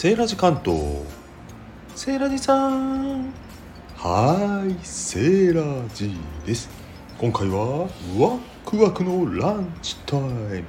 [0.00, 0.80] セーラジ関東。
[1.94, 3.34] セーラジさん。
[3.98, 6.70] はいセーラジです。
[7.18, 10.64] 今回はワクワクのランチタイム。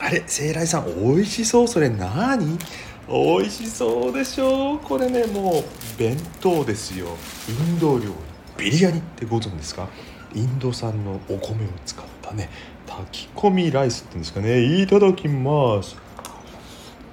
[0.00, 1.68] あれセーラジさん美味しそう。
[1.68, 2.58] それ何？
[3.08, 4.78] 美味しそうでしょう。
[4.80, 5.64] これねもう
[5.96, 7.06] 弁当ですよ。
[7.48, 8.64] インド料理。
[8.64, 9.86] ビリヤニってご存知ですか？
[10.34, 12.50] インド産のお米を使ったね。
[12.88, 14.82] 炊き込みライスっていうんですかね。
[14.82, 15.96] いただきます。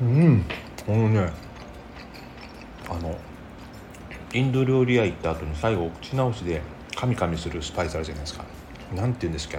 [0.02, 0.44] うん。
[0.86, 1.32] このね
[2.90, 3.18] あの
[4.34, 6.62] インド料理屋行った後に最後口直しで
[6.96, 8.46] カミカミするスパイスあるじゃないですか。
[8.94, 9.58] なんて言うんですか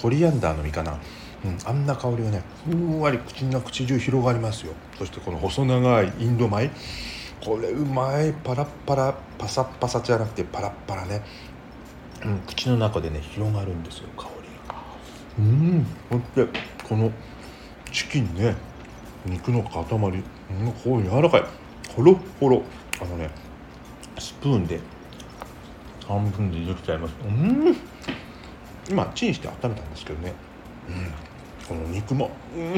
[0.00, 0.98] コリアンダーの実かな、
[1.44, 4.72] うん、あんな香りがねふんわり口の口中広がりますよ。
[4.98, 6.70] そしてこの細長いインド米。
[7.44, 8.32] これうまい。
[8.32, 11.22] パラッパラパサッパサじゃなくてパラッパラね、
[12.24, 14.74] うん、口の中でね広がるんですよ香りが。
[15.38, 17.12] うんそしてこの
[17.92, 18.56] チキンね。
[19.26, 21.44] 肉の塊、うん、こう柔らかい。
[21.94, 22.62] ほろほろ
[23.00, 23.30] あのね
[24.18, 24.80] スプーンで
[26.06, 27.14] 半分でできちゃいます。
[27.24, 27.76] うん。
[28.88, 30.32] 今チンして温めたんですけどね、
[31.68, 32.30] うん、この肉も。
[32.56, 32.76] うん。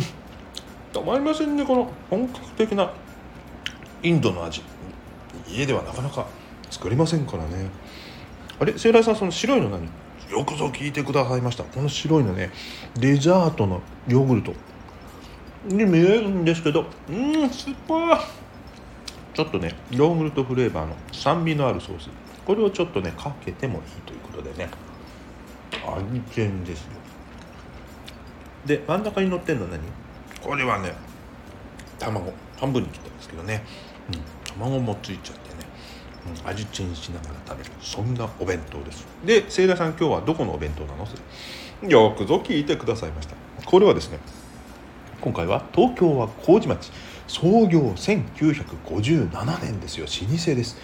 [0.93, 2.91] たまりませんねこの本格的な
[4.03, 4.63] インドの味。
[5.47, 6.27] 家ではなかなか
[6.71, 7.71] 作りませんからね。
[8.61, 9.89] あれセイライさんその白いの何？
[10.31, 11.65] よくぞ聞いてくださいました。
[11.65, 12.51] この白いのね
[12.95, 14.55] デザートのヨーグルト。
[15.65, 18.21] に見えるんですけどうん酸っぱい。
[19.35, 22.09] ちょっとねヨーグルトフレーバーの酸味のあるソース。
[22.47, 24.69] これをちょっとねかけてもいいということでね。
[25.97, 26.05] 味
[26.41, 26.89] 見ですよ。
[28.67, 29.81] で真ん中に乗ってんの何？
[30.43, 30.93] これはね
[31.99, 32.33] 卵。
[32.59, 33.65] 半分に切ったんですけどね、
[34.13, 34.21] うん、
[34.53, 35.57] 卵もついちゃってね、
[36.43, 37.71] うん、味チェンしながら食べる。
[37.81, 39.07] そんなお弁当です。
[39.25, 41.07] で聖田さん今日はどこのお弁当なの？
[41.89, 43.37] よくぞ聞いてくださいました。
[43.65, 44.19] これはですね
[45.21, 46.93] 今回は東京は麹町。
[47.27, 50.07] 創業1957年ですよ。
[50.07, 50.79] 老舗です。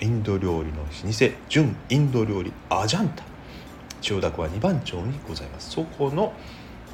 [0.00, 1.30] インド料理の老舗。
[1.48, 3.22] 純インド料理アジャンタ。
[4.00, 5.70] 千代田区は2番町にございます。
[5.70, 6.32] そこの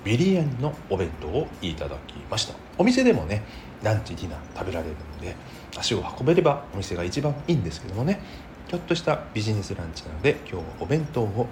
[0.05, 2.55] ビリヤニのお弁当をいただきました。
[2.77, 3.43] お店でもね
[3.83, 5.35] ランチディナー食べられるので
[5.79, 8.21] 足を運べればお店が一番いいんですけどもね。
[8.69, 11.49] ちょっとしたビジネスランチなので今日はお弁当を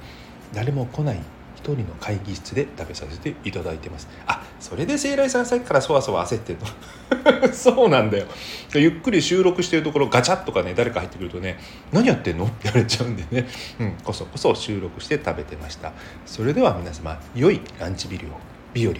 [0.52, 1.20] 誰も来ない
[1.56, 4.08] 一人の会議室で食べさせていただいてます。
[4.26, 7.52] あそれで聖来さんさっきからそわそわ焦ってるの。
[7.52, 8.26] そうなんだよ。
[8.74, 11.58] ゆっくり収録してるところガチャッとかね誰か入ってくるとね
[11.92, 12.46] 何やってんの？
[12.46, 13.48] って言われちゃうんでね、
[13.80, 15.92] うん、こそこそ収録して食べてました。
[16.26, 18.30] それでは皆様良いランチビリを
[18.74, 18.96] 日和を。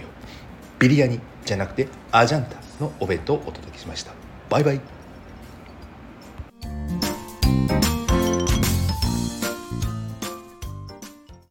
[0.79, 4.11] ビリヤニじゃなくてアジャンタのお弁当をお届けしました。
[4.49, 5.02] バイバイ。